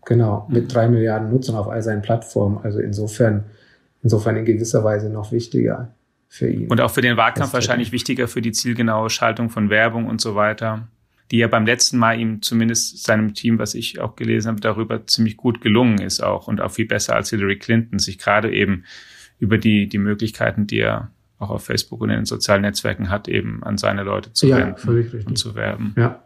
[0.06, 2.58] Genau, mit drei Milliarden Nutzern auf all seinen Plattformen.
[2.62, 3.44] Also insofern,
[4.02, 5.94] insofern in gewisser Weise noch wichtiger
[6.28, 6.68] für ihn.
[6.68, 10.34] Und auch für den Wahlkampf wahrscheinlich wichtiger für die zielgenaue Schaltung von Werbung und so
[10.34, 10.88] weiter
[11.30, 15.06] die ja beim letzten Mal ihm zumindest seinem Team, was ich auch gelesen habe, darüber
[15.06, 18.84] ziemlich gut gelungen ist auch und auch viel besser als Hillary Clinton, sich gerade eben
[19.38, 23.28] über die, die Möglichkeiten, die er auch auf Facebook und in den sozialen Netzwerken hat,
[23.28, 25.94] eben an seine Leute zu ja, wenden und zu werben.
[25.96, 26.22] Ja.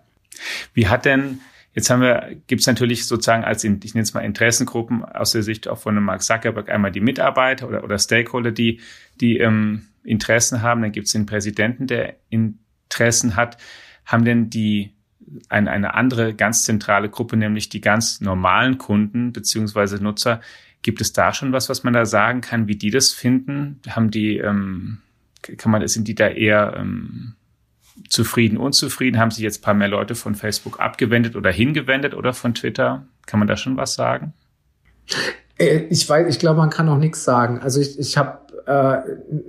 [0.75, 1.41] Wie hat denn,
[1.75, 5.43] jetzt haben wir, gibt es natürlich sozusagen als, ich nenne es mal Interessengruppen aus der
[5.43, 8.81] Sicht auch von einem Mark Zuckerberg einmal die Mitarbeiter oder, oder Stakeholder, die,
[9.21, 13.59] die ähm, Interessen haben, dann gibt es den Präsidenten, der Interessen hat
[14.09, 14.95] haben denn die
[15.51, 20.41] ein, eine andere ganz zentrale Gruppe, nämlich die ganz normalen Kunden beziehungsweise Nutzer.
[20.81, 23.81] Gibt es da schon was, was man da sagen kann, wie die das finden?
[23.89, 24.99] Haben die, ähm,
[25.59, 27.35] kann man, sind die da eher ähm,
[28.09, 29.21] zufrieden, unzufrieden?
[29.21, 33.07] Haben sich jetzt ein paar mehr Leute von Facebook abgewendet oder hingewendet oder von Twitter?
[33.27, 34.33] Kann man da schon was sagen?
[35.59, 37.59] Äh, ich weiß, ich glaube, man kann auch nichts sagen.
[37.59, 39.01] Also ich, ich habe äh,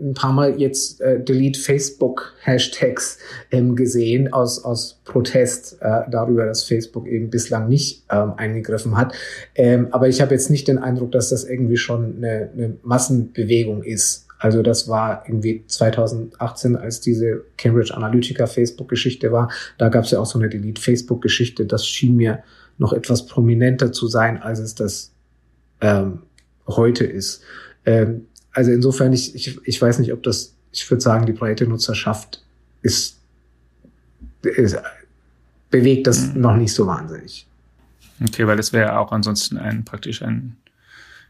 [0.01, 3.19] ein paar Mal jetzt äh, Delete Facebook Hashtags
[3.51, 9.13] ähm, gesehen aus, aus Protest äh, darüber, dass Facebook eben bislang nicht ähm, eingegriffen hat.
[9.55, 13.83] Ähm, aber ich habe jetzt nicht den Eindruck, dass das irgendwie schon eine, eine Massenbewegung
[13.83, 14.25] ist.
[14.37, 19.51] Also das war irgendwie 2018, als diese Cambridge Analytica Facebook-Geschichte war.
[19.77, 21.65] Da gab es ja auch so eine Delete Facebook-Geschichte.
[21.65, 22.41] Das schien mir
[22.77, 25.11] noch etwas prominenter zu sein, als es das
[25.81, 26.19] ähm,
[26.67, 27.41] heute ist.
[27.85, 31.67] Ähm, also insofern, ich, ich, ich weiß nicht, ob das, ich würde sagen, die breite
[31.67, 32.43] Nutzerschaft
[32.81, 33.19] ist,
[34.41, 34.77] ist
[35.69, 36.41] bewegt das mhm.
[36.41, 37.47] noch nicht so wahnsinnig.
[38.21, 40.57] Okay, weil das wäre auch ansonsten ein praktisch ein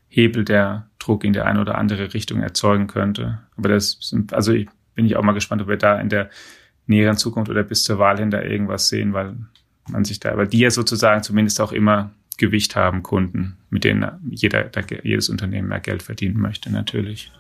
[0.07, 3.39] Hebel, der Druck in der eine oder andere Richtung erzeugen könnte.
[3.57, 6.29] Aber das sind, also ich bin ich auch mal gespannt, ob wir da in der
[6.87, 9.37] näheren Zukunft oder bis zur Wahl hin da irgendwas sehen, weil
[9.87, 14.05] man sich da, weil die ja sozusagen zumindest auch immer Gewicht haben, Kunden, mit denen
[14.31, 14.71] jeder,
[15.03, 17.31] jedes Unternehmen mehr Geld verdienen möchte, natürlich.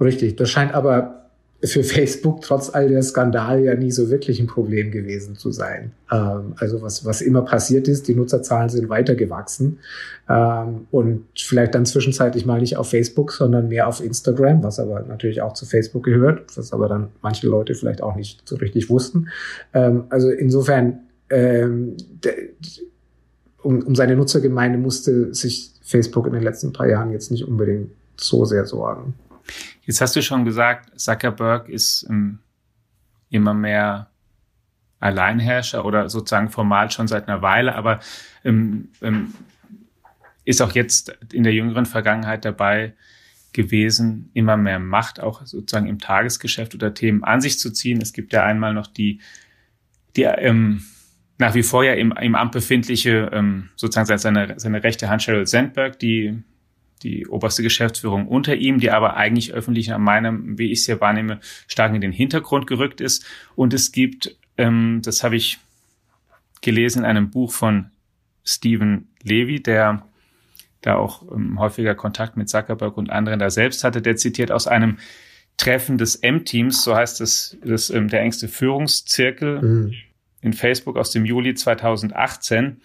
[0.00, 0.36] Richtig.
[0.36, 1.18] Das scheint aber
[1.64, 5.90] für Facebook trotz all der Skandale ja nie so wirklich ein Problem gewesen zu sein.
[6.10, 9.80] Ähm, also was, was immer passiert ist, die Nutzerzahlen sind weiter gewachsen
[10.28, 15.00] ähm, und vielleicht dann zwischenzeitlich mal nicht auf Facebook, sondern mehr auf Instagram, was aber
[15.00, 18.88] natürlich auch zu Facebook gehört, was aber dann manche Leute vielleicht auch nicht so richtig
[18.88, 19.28] wussten.
[19.74, 21.96] Ähm, also insofern ähm,
[23.68, 27.90] um, um seine Nutzergemeinde musste sich Facebook in den letzten paar Jahren jetzt nicht unbedingt
[28.16, 29.12] so sehr sorgen.
[29.82, 32.38] Jetzt hast du schon gesagt, Zuckerberg ist ähm,
[33.28, 34.08] immer mehr
[35.00, 38.00] Alleinherrscher oder sozusagen formal schon seit einer Weile, aber
[38.42, 39.34] ähm, ähm,
[40.46, 42.94] ist auch jetzt in der jüngeren Vergangenheit dabei
[43.52, 48.00] gewesen, immer mehr Macht auch sozusagen im Tagesgeschäft oder Themen an sich zu ziehen.
[48.00, 49.20] Es gibt ja einmal noch die,
[50.16, 50.84] die ähm,
[51.38, 55.46] nach wie vor ja im, im Amt befindliche, ähm, sozusagen seine, seine rechte Hand Sheryl
[55.46, 56.42] Sandberg, die
[57.02, 61.00] die oberste Geschäftsführung unter ihm, die aber eigentlich öffentlich an meinem, wie ich es hier
[61.00, 63.24] wahrnehme, stark in den Hintergrund gerückt ist.
[63.54, 65.58] Und es gibt, ähm, das habe ich
[66.60, 67.90] gelesen in einem Buch von
[68.44, 70.02] Stephen Levy, der
[70.80, 74.66] da auch ähm, häufiger Kontakt mit Zuckerberg und anderen da selbst hatte, der zitiert aus
[74.66, 74.98] einem
[75.56, 79.94] Treffen des M-Teams, so heißt es, das, ähm, der engste Führungszirkel mhm.
[80.40, 82.80] In Facebook aus dem Juli 2018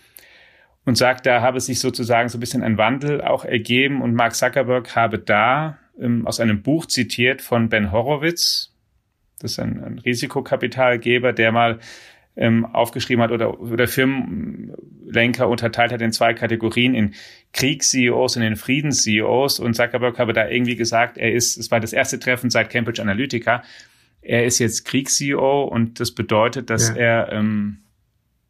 [0.86, 4.36] und sagt, da habe sich sozusagen so ein bisschen ein Wandel auch ergeben und Mark
[4.36, 8.74] Zuckerberg habe da ähm, aus einem Buch zitiert von Ben Horowitz,
[9.39, 11.80] das ist ein, ein Risikokapitalgeber, der mal
[12.36, 17.13] ähm, aufgeschrieben hat oder, oder Firmenlenker unterteilt hat in zwei Kategorien, in
[17.52, 19.60] Kriegs-CEOs und in Friedens-CEOs.
[19.60, 23.02] Und Zuckerberg habe da irgendwie gesagt, er ist, es war das erste Treffen seit Cambridge
[23.02, 23.63] Analytica,
[24.24, 26.96] er ist jetzt Kriegs-CEO und das bedeutet, dass ja.
[26.96, 27.80] er ähm,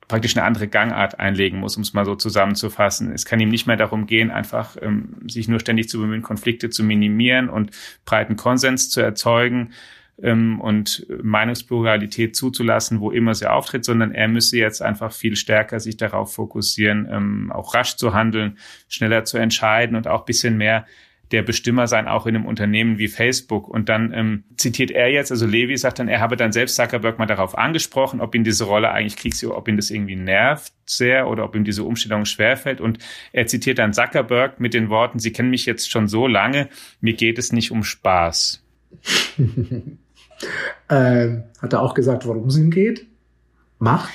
[0.07, 3.11] praktisch eine andere Gangart einlegen muss, um es mal so zusammenzufassen.
[3.11, 6.69] Es kann ihm nicht mehr darum gehen, einfach ähm, sich nur ständig zu bemühen, Konflikte
[6.69, 7.71] zu minimieren und
[8.05, 9.73] breiten Konsens zu erzeugen,
[10.21, 15.79] ähm, und Meinungspluralität zuzulassen, wo immer sie auftritt, sondern er müsse jetzt einfach viel stärker
[15.79, 18.57] sich darauf fokussieren, ähm, auch rasch zu handeln,
[18.87, 20.85] schneller zu entscheiden und auch bisschen mehr
[21.33, 23.67] der Bestimmer sein, auch in einem Unternehmen wie Facebook.
[23.67, 27.19] Und dann ähm, zitiert er jetzt, also Levi sagt dann, er habe dann selbst Zuckerberg
[27.19, 31.27] mal darauf angesprochen, ob ihn diese Rolle eigentlich Kriegs, ob ihn das irgendwie nervt sehr
[31.27, 32.79] oder ob ihm diese Umstellung schwerfällt.
[32.79, 32.99] Und
[33.33, 36.69] er zitiert dann Zuckerberg mit den Worten, Sie kennen mich jetzt schon so lange,
[37.01, 38.63] mir geht es nicht um Spaß.
[40.89, 43.05] Ähm, hat er auch gesagt, worum es ihm geht?
[43.79, 44.09] Mach.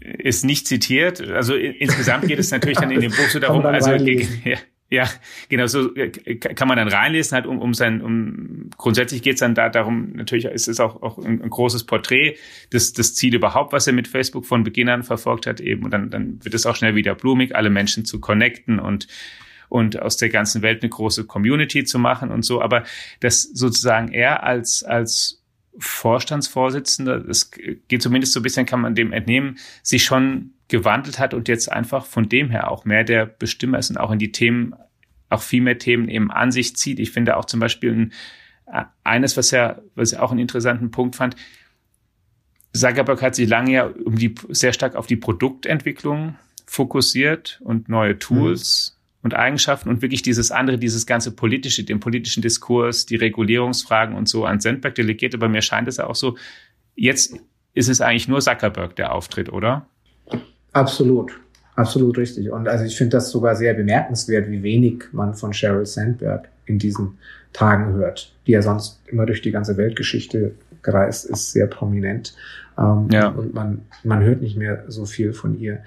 [0.00, 1.20] Ist nicht zitiert.
[1.20, 3.92] Also insgesamt geht es natürlich dann in dem Buch so darum, also
[4.44, 4.58] ja,
[4.90, 5.08] ja,
[5.48, 9.40] genau, so äh, kann man dann reinlesen, halt um, um sein, um grundsätzlich geht es
[9.40, 12.36] dann da darum, natürlich ist es auch, auch ein, ein, großes Porträt,
[12.70, 15.92] das, das Ziel überhaupt, was er mit Facebook von Beginn an verfolgt hat, eben, und
[15.92, 19.06] dann, dann wird es auch schnell wieder blumig, alle Menschen zu connecten und
[19.68, 22.60] und aus der ganzen Welt eine große Community zu machen und so.
[22.60, 22.82] Aber
[23.20, 25.44] das sozusagen er als, als
[25.78, 31.34] Vorstandsvorsitzender, es geht zumindest so ein bisschen, kann man dem entnehmen, sich schon gewandelt hat
[31.34, 34.32] und jetzt einfach von dem her auch mehr der Bestimmer ist und auch in die
[34.32, 34.74] Themen,
[35.28, 36.98] auch viel mehr Themen eben an sich zieht.
[36.98, 37.92] Ich finde auch zum Beispiel
[38.66, 41.36] ein, eines, was ja, was ich auch einen interessanten Punkt fand,
[42.72, 48.18] Zuckerberg hat sich lange ja um die, sehr stark auf die Produktentwicklung fokussiert und neue
[48.18, 48.94] Tools.
[48.94, 54.14] Mhm und Eigenschaften und wirklich dieses andere, dieses ganze politische, den politischen Diskurs, die Regulierungsfragen
[54.14, 55.34] und so an Sandberg delegiert.
[55.34, 56.38] Aber mir scheint es ja auch so,
[56.94, 57.36] jetzt
[57.74, 59.86] ist es eigentlich nur Zuckerberg, der auftritt, oder?
[60.72, 61.38] Absolut.
[61.76, 62.50] Absolut richtig.
[62.50, 66.78] Und also ich finde das sogar sehr bemerkenswert, wie wenig man von Sheryl Sandberg in
[66.78, 67.18] diesen
[67.52, 70.52] Tagen hört, die ja sonst immer durch die ganze Weltgeschichte
[70.82, 72.34] gereist ist, sehr prominent.
[72.78, 73.28] Ähm, ja.
[73.28, 75.82] Und man, man hört nicht mehr so viel von ihr.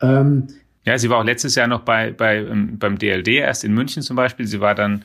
[0.00, 0.48] Ähm,
[0.84, 4.02] ja, sie war auch letztes Jahr noch bei, bei, ähm, beim DLD, erst in München
[4.02, 4.46] zum Beispiel.
[4.46, 5.04] Sie war dann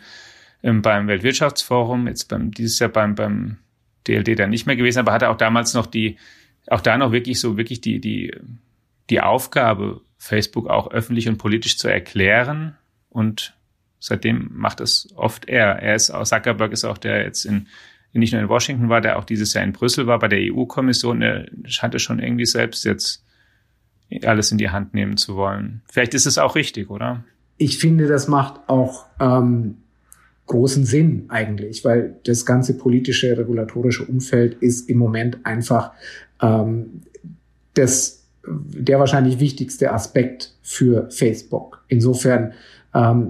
[0.61, 3.57] ähm, beim Weltwirtschaftsforum, jetzt beim, dieses Jahr beim, beim
[4.07, 6.17] DLD dann nicht mehr gewesen, aber hatte auch damals noch die,
[6.67, 8.33] auch da noch wirklich so, wirklich die, die,
[9.09, 12.77] die Aufgabe, Facebook auch öffentlich und politisch zu erklären.
[13.09, 13.57] Und
[13.99, 15.79] seitdem macht es oft er.
[15.81, 17.67] Er ist auch, Zuckerberg ist auch der jetzt in,
[18.13, 21.21] nicht nur in Washington war, der auch dieses Jahr in Brüssel war, bei der EU-Kommission,
[21.21, 21.47] er
[21.95, 23.25] es schon irgendwie selbst jetzt
[24.23, 25.81] alles in die Hand nehmen zu wollen.
[25.91, 27.23] Vielleicht ist es auch richtig, oder?
[27.57, 29.77] Ich finde, das macht auch ähm,
[30.47, 35.91] großen Sinn eigentlich, weil das ganze politische, regulatorische Umfeld ist im Moment einfach
[36.41, 37.01] ähm,
[37.73, 41.83] das, der wahrscheinlich wichtigste Aspekt für Facebook.
[41.87, 42.53] Insofern
[42.93, 43.29] ähm,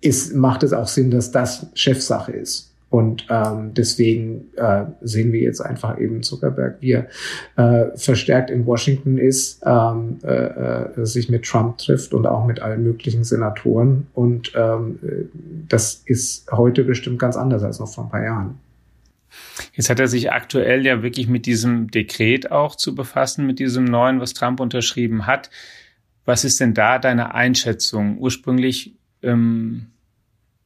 [0.00, 2.72] ist, macht es auch Sinn, dass das Chefsache ist.
[2.88, 7.08] Und ähm, deswegen äh, sehen wir jetzt einfach eben Zuckerberg, wie er
[7.56, 12.62] äh, verstärkt in Washington ist, ähm, äh, äh, sich mit Trump trifft und auch mit
[12.62, 14.06] allen möglichen Senatoren.
[14.14, 14.98] Und ähm,
[15.68, 18.58] das ist heute bestimmt ganz anders als noch vor ein paar Jahren.
[19.72, 23.84] Jetzt hat er sich aktuell ja wirklich mit diesem Dekret auch zu befassen, mit diesem
[23.84, 25.50] neuen, was Trump unterschrieben hat.
[26.24, 28.18] Was ist denn da deine Einschätzung?
[28.18, 29.86] Ursprünglich ähm,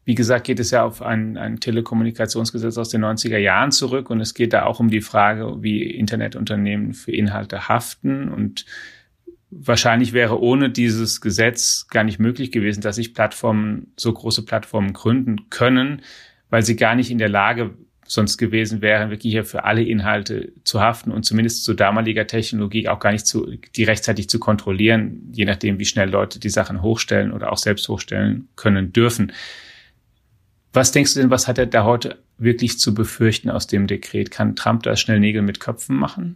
[0.04, 4.20] wie gesagt, geht es ja auf ein, ein Telekommunikationsgesetz aus den 90er Jahren zurück und
[4.20, 8.64] es geht da auch um die Frage, wie Internetunternehmen für Inhalte haften und
[9.50, 14.94] wahrscheinlich wäre ohne dieses Gesetz gar nicht möglich gewesen, dass sich Plattformen, so große Plattformen
[14.94, 16.02] gründen können,
[16.48, 17.76] weil sie gar nicht in der Lage
[18.10, 22.88] sonst gewesen wären, wirklich hier für alle Inhalte zu haften und zumindest zu damaliger Technologie
[22.88, 23.46] auch gar nicht zu,
[23.76, 27.88] die rechtzeitig zu kontrollieren, je nachdem, wie schnell Leute die Sachen hochstellen oder auch selbst
[27.88, 29.32] hochstellen können dürfen.
[30.72, 34.32] Was denkst du denn, was hat er da heute wirklich zu befürchten aus dem Dekret?
[34.32, 36.34] Kann Trump da schnell Nägel mit Köpfen machen?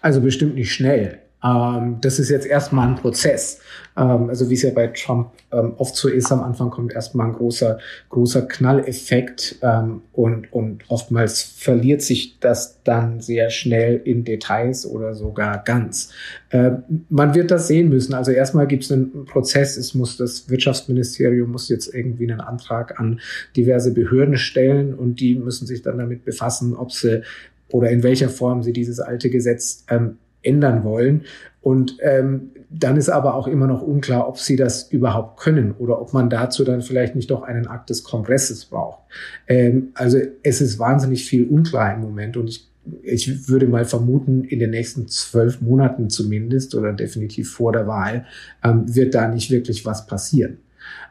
[0.00, 1.18] Also bestimmt nicht schnell.
[1.46, 3.60] Ähm, das ist jetzt erstmal ein Prozess.
[3.96, 7.28] Ähm, also wie es ja bei Trump ähm, oft so ist, am Anfang kommt erstmal
[7.28, 7.78] ein großer,
[8.10, 15.14] großer Knalleffekt ähm, und, und oftmals verliert sich das dann sehr schnell in Details oder
[15.14, 16.10] sogar ganz.
[16.50, 16.72] Äh,
[17.08, 18.14] man wird das sehen müssen.
[18.14, 19.76] Also erstmal gibt es einen Prozess.
[19.76, 23.20] Es muss das Wirtschaftsministerium muss jetzt irgendwie einen Antrag an
[23.56, 27.22] diverse Behörden stellen und die müssen sich dann damit befassen, ob sie
[27.68, 31.22] oder in welcher Form sie dieses alte Gesetz ähm, ändern wollen.
[31.60, 36.00] Und ähm, dann ist aber auch immer noch unklar, ob sie das überhaupt können oder
[36.00, 39.00] ob man dazu dann vielleicht nicht doch einen Akt des Kongresses braucht.
[39.48, 42.68] Ähm, also es ist wahnsinnig viel unklar im Moment und ich
[43.02, 48.26] ich würde mal vermuten, in den nächsten zwölf Monaten zumindest oder definitiv vor der Wahl
[48.62, 50.58] ähm, wird da nicht wirklich was passieren.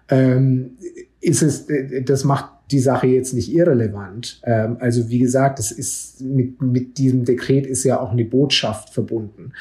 [0.10, 0.78] Ähm,
[1.22, 1.68] ist es,
[2.06, 4.42] das macht die Sache jetzt nicht irrelevant.
[4.44, 8.90] Ähm, also wie gesagt, es ist mit, mit diesem Dekret ist ja auch eine Botschaft
[8.90, 9.54] verbunden.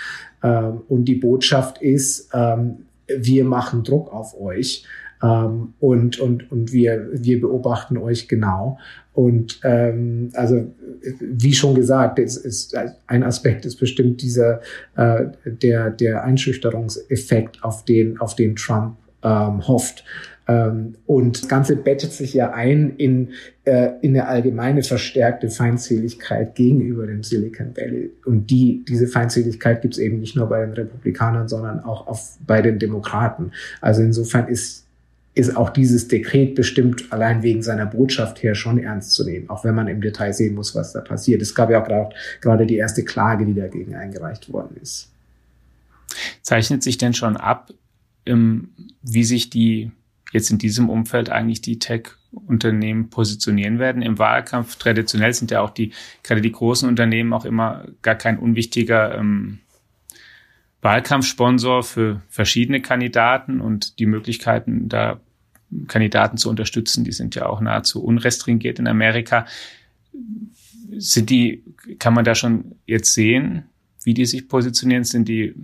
[0.42, 4.86] Ähm, und die Botschaft ist, ähm, wir machen Druck auf euch.
[5.22, 8.78] Ähm, und und, und wir, wir beobachten euch genau.
[9.12, 10.72] Und ähm, also
[11.20, 12.76] wie schon gesagt, es ist
[13.06, 14.60] ein Aspekt ist bestimmt dieser
[14.96, 20.04] äh, der der Einschüchterungseffekt, auf den auf den Trump ähm, hofft.
[20.46, 23.30] Ähm, und das Ganze bettet sich ja ein in,
[23.64, 28.10] äh, in eine allgemeine verstärkte Feindseligkeit gegenüber dem Silicon Valley.
[28.24, 32.36] Und die, diese Feindseligkeit gibt es eben nicht nur bei den Republikanern, sondern auch auf,
[32.46, 33.52] bei den Demokraten.
[33.80, 34.84] Also insofern ist
[35.36, 39.64] ist auch dieses Dekret bestimmt allein wegen seiner Botschaft her schon ernst zu nehmen, auch
[39.64, 41.42] wenn man im Detail sehen muss, was da passiert.
[41.42, 45.10] Es gab ja auch gerade die erste Klage, die dagegen eingereicht worden ist.
[46.42, 47.72] Zeichnet sich denn schon ab,
[48.26, 49.90] wie sich die
[50.34, 54.02] jetzt in diesem Umfeld eigentlich die Tech-Unternehmen positionieren werden.
[54.02, 55.92] Im Wahlkampf traditionell sind ja auch die,
[56.24, 59.60] gerade die großen Unternehmen auch immer gar kein unwichtiger ähm,
[60.82, 65.20] Wahlkampfsponsor für verschiedene Kandidaten und die Möglichkeiten, da
[65.86, 69.46] Kandidaten zu unterstützen, die sind ja auch nahezu unrestringiert in Amerika.
[70.96, 71.62] Sind die,
[71.98, 73.64] kann man da schon jetzt sehen,
[74.02, 75.04] wie die sich positionieren?
[75.04, 75.54] Sind die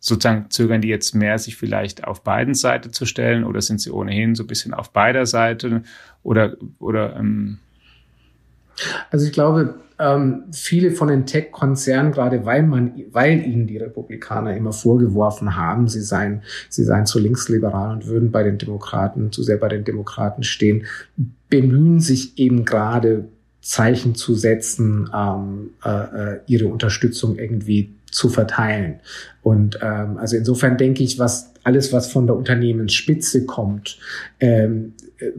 [0.00, 3.90] sozusagen zögern die jetzt mehr, sich vielleicht auf beiden Seiten zu stellen oder sind sie
[3.90, 5.82] ohnehin so ein bisschen auf beider Seite
[6.22, 7.58] oder oder ähm
[9.10, 14.56] also ich glaube, ähm, viele von den Tech-Konzernen, gerade weil man, weil ihnen die Republikaner
[14.56, 19.42] immer vorgeworfen haben, sie seien, sie seien zu linksliberal und würden bei den Demokraten, zu
[19.42, 20.86] sehr bei den Demokraten stehen,
[21.50, 23.26] bemühen sich eben gerade
[23.60, 29.00] Zeichen zu setzen, ähm, äh, äh ihre Unterstützung irgendwie zu verteilen.
[29.42, 33.98] Und ähm, also insofern denke ich, was alles, was von der Unternehmensspitze kommt,
[34.40, 35.30] ähm, äh,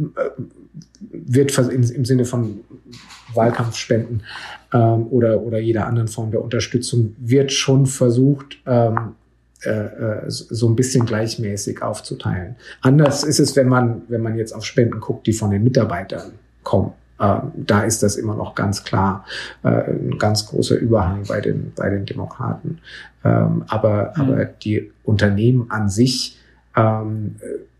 [1.11, 2.61] wird im, Sinne von
[3.33, 4.23] Wahlkampfspenden
[4.73, 9.15] ähm, oder, oder jeder anderen Form der Unterstützung, wird schon versucht, ähm,
[9.63, 12.55] äh, äh so ein bisschen gleichmäßig aufzuteilen.
[12.81, 16.33] Anders ist es, wenn man, wenn man jetzt auf Spenden guckt, die von den Mitarbeitern
[16.63, 16.93] kommen.
[17.21, 19.25] Ähm, da ist das immer noch ganz klar
[19.63, 22.79] äh, ein ganz großer Überhang bei den, bei den Demokraten.
[23.23, 24.21] Ähm, aber, mhm.
[24.21, 26.39] aber die Unternehmen an sich
[26.75, 27.35] ähm,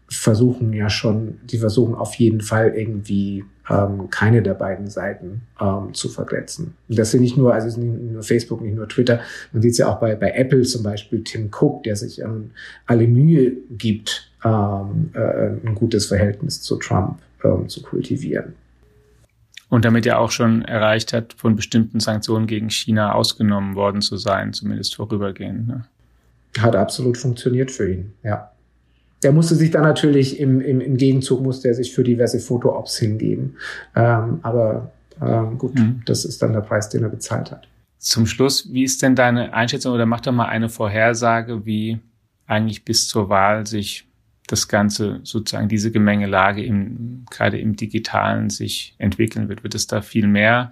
[0.08, 5.93] versuchen ja schon, die versuchen auf jeden Fall irgendwie ähm, keine der beiden Seiten ähm,
[5.93, 6.75] zu verletzen.
[6.89, 9.21] Und das sind nicht nur, also nicht nur Facebook, nicht nur Twitter,
[9.54, 12.51] man sieht es ja auch bei, bei Apple zum Beispiel, Tim Cook, der sich ähm,
[12.86, 18.54] alle Mühe gibt, ähm, äh, ein gutes Verhältnis zu Trump ähm, zu kultivieren
[19.71, 24.17] und damit ja auch schon erreicht hat, von bestimmten Sanktionen gegen China ausgenommen worden zu
[24.17, 25.65] sein, zumindest vorübergehend.
[25.65, 25.86] Ne?
[26.60, 28.51] Hat absolut funktioniert für ihn, ja.
[29.23, 32.97] Der musste sich dann natürlich im, im, im Gegenzug musste er sich für diverse Foto-Ops
[32.97, 33.55] hingeben.
[33.95, 36.01] Ähm, aber ähm, gut, mhm.
[36.05, 37.67] das ist dann der Preis, den er bezahlt hat.
[37.97, 41.99] Zum Schluss, wie ist denn deine Einschätzung oder mach doch mal eine Vorhersage, wie
[42.45, 44.07] eigentlich bis zur Wahl sich
[44.47, 49.63] das Ganze sozusagen diese Gemengelage im, gerade im Digitalen sich entwickeln wird?
[49.63, 50.71] Wird es da viel mehr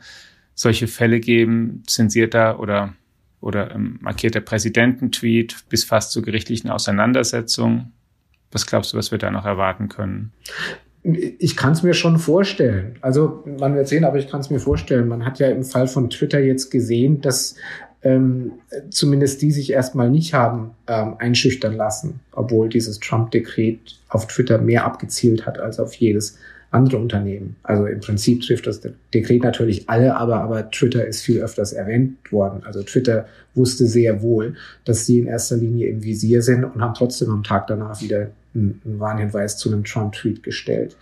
[0.60, 2.93] solche Fälle geben, zensierter oder,
[3.39, 7.93] oder ähm, markierter Präsidententweet bis fast zu gerichtlichen Auseinandersetzungen?
[8.51, 10.34] Was glaubst du, was wir da noch erwarten können?
[11.03, 12.97] Ich kann es mir schon vorstellen.
[12.99, 15.08] Also man wird sehen, aber ich kann es mir vorstellen.
[15.08, 17.55] Man hat ja im Fall von Twitter jetzt gesehen, dass
[18.01, 18.53] ähm,
[18.89, 24.86] zumindest die sich erstmal nicht haben ähm, einschüchtern lassen, obwohl dieses Trump-Dekret auf Twitter mehr
[24.86, 26.38] abgezielt hat als auf jedes
[26.71, 27.55] andere Unternehmen.
[27.63, 28.82] Also im Prinzip trifft das
[29.13, 32.61] Dekret natürlich alle, aber, aber Twitter ist viel öfters erwähnt worden.
[32.63, 34.55] Also Twitter wusste sehr wohl,
[34.86, 38.30] dass sie in erster Linie im Visier sind und haben trotzdem am Tag danach wieder
[38.53, 40.95] einen, Warnhinweis zu einem Trump-Tweet gestellt.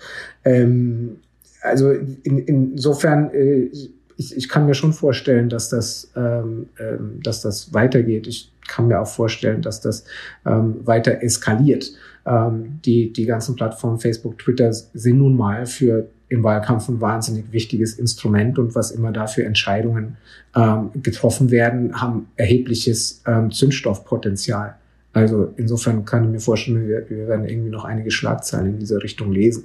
[0.46, 1.18] Ähm,
[1.62, 3.70] also in, insofern äh,
[4.18, 8.28] ich, ich kann mir schon vorstellen, dass das, ähm, ähm, dass das weitergeht.
[8.28, 10.04] Ich kann mir auch vorstellen, dass das
[10.46, 11.94] ähm, weiter eskaliert.
[12.26, 17.54] Ähm, die, die ganzen Plattformen Facebook, Twitter sind nun mal für im Wahlkampf ein wahnsinnig
[17.54, 20.18] wichtiges Instrument und was immer da für Entscheidungen
[20.56, 24.76] ähm, getroffen werden, haben erhebliches ähm, Zündstoffpotenzial.
[25.14, 29.02] Also insofern kann ich mir vorstellen, wir, wir werden irgendwie noch einige Schlagzeilen in dieser
[29.02, 29.64] Richtung lesen.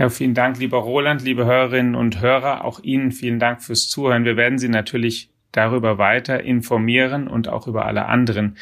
[0.00, 2.64] Ja, vielen Dank, lieber Roland, liebe Hörerinnen und Hörer.
[2.64, 4.24] Auch Ihnen vielen Dank fürs Zuhören.
[4.24, 8.56] Wir werden Sie natürlich darüber weiter informieren und auch über alle anderen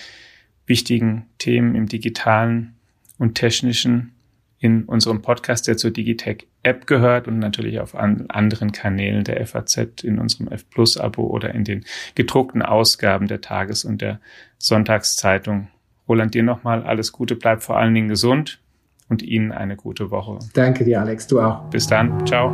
[0.67, 2.75] wichtigen Themen im digitalen
[3.19, 4.17] und technischen
[4.59, 9.47] in unserem Podcast, der zur Digitech App gehört und natürlich auf an anderen Kanälen der
[9.47, 11.85] FAZ in unserem F Plus Abo oder in den
[12.17, 14.19] gedruckten Ausgaben der Tages- und der
[14.59, 15.69] Sonntagszeitung.
[16.09, 18.59] Roland, dir nochmal alles Gute, bleib vor allen Dingen gesund
[19.09, 20.39] und Ihnen eine gute Woche.
[20.55, 21.65] Danke dir, Alex, du auch.
[21.71, 22.53] Bis dann, ciao.